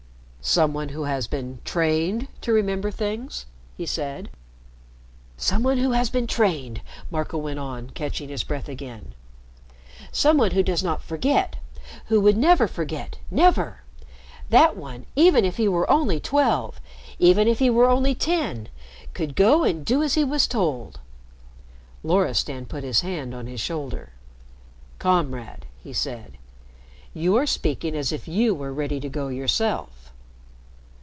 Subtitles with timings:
[0.43, 3.45] "Some one who has been trained to remember things?"
[3.77, 4.31] he said.
[5.37, 6.81] "Some one who has been trained,"
[7.11, 9.13] Marco went on, catching his breath again.
[10.11, 11.57] "Some one who does not forget
[12.07, 13.81] who would never forget never!
[14.49, 16.81] That one, even if he were only twelve
[17.19, 18.67] even if he were only ten
[19.13, 20.99] could go and do as he was told."
[22.01, 24.09] Loristan put his hand on his shoulder.
[24.97, 26.39] "Comrade," he said,
[27.13, 29.89] "you are speaking as if you were ready to go yourself."